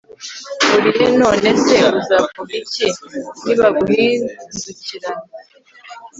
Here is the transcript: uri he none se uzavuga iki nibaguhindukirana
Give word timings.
uri 0.75 0.89
he 0.97 1.05
none 1.21 1.49
se 1.63 1.75
uzavuga 1.99 2.51
iki 2.61 2.87
nibaguhindukirana 3.43 5.25